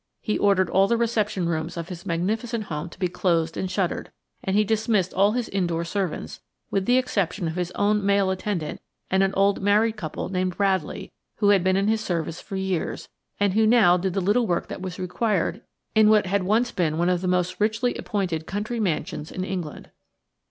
He 0.19 0.39
ordered 0.39 0.67
all 0.67 0.87
the 0.87 0.97
reception 0.97 1.47
rooms 1.47 1.77
of 1.77 1.89
his 1.89 2.07
magnificent 2.07 2.63
home 2.63 2.89
to 2.89 2.97
be 2.97 3.07
closed 3.07 3.55
and 3.55 3.69
shuttered, 3.69 4.09
and 4.43 4.55
he 4.55 4.63
dismissed 4.63 5.13
all 5.13 5.33
his 5.33 5.47
indoor 5.49 5.85
servants, 5.85 6.41
with 6.71 6.87
the 6.87 6.97
exception 6.97 7.47
of 7.47 7.55
his 7.55 7.69
own 7.73 8.03
male 8.03 8.31
attendant 8.31 8.81
and 9.11 9.21
an 9.21 9.31
old 9.35 9.61
married 9.61 9.97
couple 9.97 10.27
named 10.29 10.57
Bradley, 10.57 11.11
who 11.35 11.49
had 11.49 11.63
been 11.63 11.77
in 11.77 11.87
his 11.87 12.01
service 12.01 12.41
for 12.41 12.55
years, 12.55 13.09
and 13.39 13.53
who 13.53 13.67
now 13.67 13.95
did 13.95 14.13
the 14.15 14.21
little 14.21 14.47
work 14.47 14.69
that 14.69 14.81
was 14.81 14.97
required 14.97 15.61
in 15.93 16.09
what 16.09 16.25
had 16.25 16.41
once 16.41 16.71
been 16.71 16.97
one 16.97 17.09
of 17.09 17.21
the 17.21 17.27
most 17.27 17.59
richly 17.61 17.93
appointed 17.95 18.47
country 18.47 18.79
mansions 18.79 19.31
in 19.31 19.43
England. 19.43 19.91